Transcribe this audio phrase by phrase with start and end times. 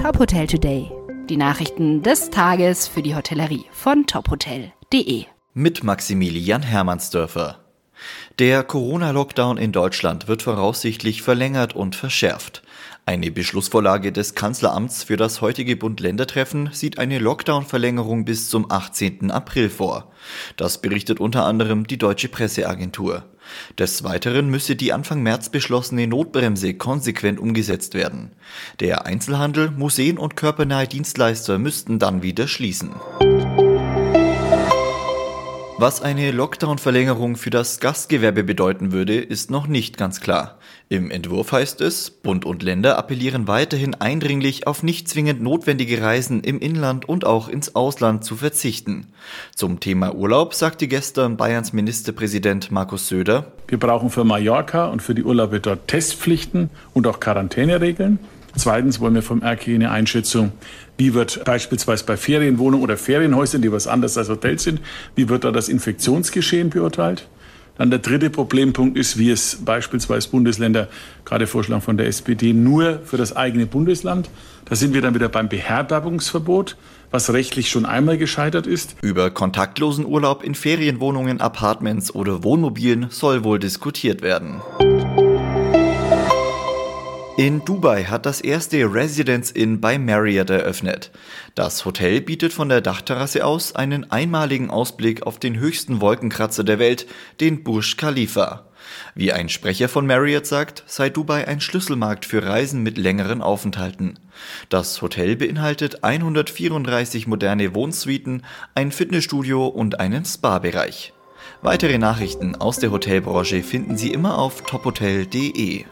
[0.00, 0.90] Top Hotel Today.
[1.28, 5.26] Die Nachrichten des Tages für die Hotellerie von tophotel.de.
[5.52, 7.58] Mit Maximilian Hermannsdörfer.
[8.38, 12.59] Der Corona-Lockdown in Deutschland wird voraussichtlich verlängert und verschärft.
[13.06, 19.30] Eine Beschlussvorlage des Kanzleramts für das heutige Bund-Länder-Treffen sieht eine Lockdown-Verlängerung bis zum 18.
[19.30, 20.12] April vor.
[20.56, 23.24] Das berichtet unter anderem die Deutsche Presseagentur.
[23.78, 28.32] Des Weiteren müsse die Anfang März beschlossene Notbremse konsequent umgesetzt werden.
[28.78, 32.90] Der Einzelhandel, Museen und körpernahe Dienstleister müssten dann wieder schließen.
[35.82, 40.58] Was eine Lockdown-Verlängerung für das Gastgewerbe bedeuten würde, ist noch nicht ganz klar.
[40.90, 46.44] Im Entwurf heißt es, Bund und Länder appellieren weiterhin eindringlich auf nicht zwingend notwendige Reisen
[46.44, 49.06] im Inland und auch ins Ausland zu verzichten.
[49.56, 55.14] Zum Thema Urlaub sagte gestern Bayerns Ministerpräsident Markus Söder, Wir brauchen für Mallorca und für
[55.14, 58.18] die Urlaube dort Testpflichten und auch Quarantäneregeln.
[58.56, 60.52] Zweitens wollen wir vom RK eine Einschätzung,
[60.98, 64.80] wie wird beispielsweise bei Ferienwohnungen oder Ferienhäusern, die was anderes als Hotels sind,
[65.14, 67.28] wie wird da das Infektionsgeschehen beurteilt?
[67.80, 70.88] Dann der dritte Problempunkt ist, wie es beispielsweise Bundesländer,
[71.24, 74.28] gerade Vorschlag von der SPD, nur für das eigene Bundesland.
[74.66, 76.76] Da sind wir dann wieder beim Beherbergungsverbot,
[77.10, 78.96] was rechtlich schon einmal gescheitert ist.
[79.00, 84.60] Über kontaktlosen Urlaub in Ferienwohnungen, Apartments oder Wohnmobilen soll wohl diskutiert werden.
[87.40, 91.10] In Dubai hat das erste Residence Inn bei Marriott eröffnet.
[91.54, 96.78] Das Hotel bietet von der Dachterrasse aus einen einmaligen Ausblick auf den höchsten Wolkenkratzer der
[96.78, 97.06] Welt,
[97.40, 98.66] den Burj Khalifa.
[99.14, 104.18] Wie ein Sprecher von Marriott sagt, sei Dubai ein Schlüsselmarkt für Reisen mit längeren Aufenthalten.
[104.68, 111.14] Das Hotel beinhaltet 134 moderne Wohnsuiten, ein Fitnessstudio und einen Spa-Bereich.
[111.62, 115.86] Weitere Nachrichten aus der Hotelbranche finden Sie immer auf tophotel.de.